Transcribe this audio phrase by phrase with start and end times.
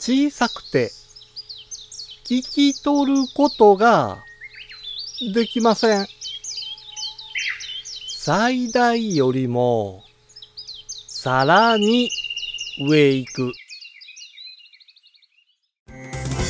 [0.00, 0.90] 小さくて
[2.24, 4.24] 聞き取ることが
[5.34, 6.06] できません。
[8.08, 10.02] 最大よりも
[11.06, 12.08] さらに
[12.88, 13.52] 上行く。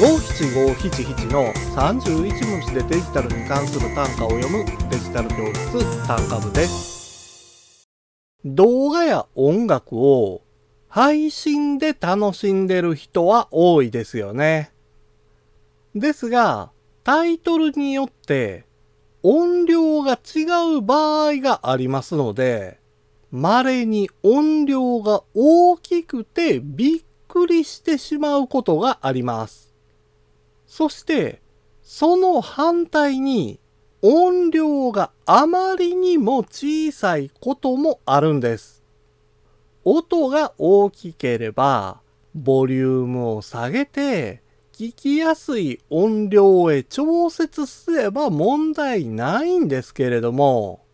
[0.00, 7.88] 五七五七七の31文字でデジタルに関する単価を読むデジタル教室単価部です。
[8.44, 10.42] 動画や音楽を
[10.94, 14.72] 配信で楽しんでる人は多いですよね。
[15.94, 16.70] ですが、
[17.02, 18.66] タイトルによって
[19.22, 22.78] 音量が違う場合がありますので、
[23.30, 29.72] 稀に音量が大きくてびっくりしてしまうことがあります。
[30.66, 31.40] そして、
[31.82, 33.58] その反対に
[34.02, 38.81] 音量があまりにも小さいこともあるんです。
[39.84, 42.00] 音が大きければ、
[42.34, 50.84] ボリュームを下げて、聞きやすい音量へ調節すれば問題ないんですけれども、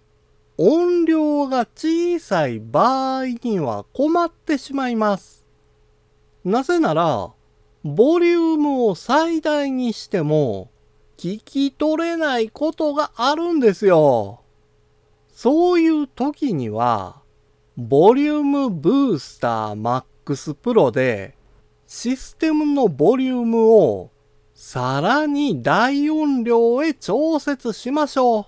[0.56, 5.46] 音量が小さい場合には困ってしまいます。
[6.44, 7.32] なぜなら、
[7.84, 10.70] ボリュームを最大にしても
[11.16, 14.40] 聞き取れないことがあるんですよ。
[15.32, 17.17] そういう時には、
[17.80, 21.36] ボリュームブースター MAX Pro で
[21.86, 24.10] システムのボリュームを
[24.52, 28.46] さらに大音量へ調節しましょう。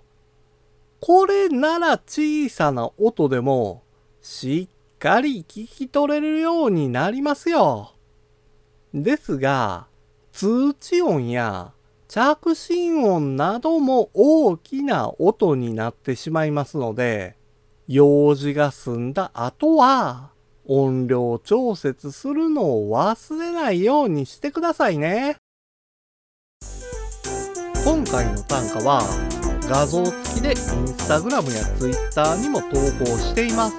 [1.01, 3.85] これなら小さな音でも
[4.21, 7.93] しっかり聞き取れるようになりますよ。
[8.93, 9.87] ですが、
[10.33, 11.73] 通知音や
[12.09, 17.39] 着信音なども大きな音になってしまいますので、
[17.93, 20.31] 用事が済んだ後は
[20.65, 25.35] 音量調節するのを忘れないようにしてくださいね。
[27.85, 29.03] 今回の単価は
[29.69, 30.57] 画像付きでイン
[30.87, 32.69] スタグラムやツイッターにも投
[33.05, 33.75] 稿しています。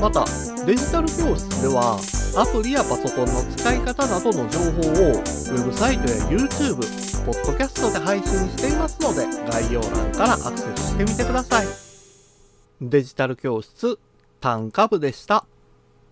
[0.00, 0.24] また、
[0.64, 1.98] デジタル教室では
[2.36, 6.76] アプリやパソコンの使い方などの情報をウェブサイトや YouTube、
[7.26, 11.91] ポッドキャストで配信していますので概要欄からアクセスしてみてください。
[12.84, 13.96] デジタル教室
[14.40, 15.46] 単価部でした。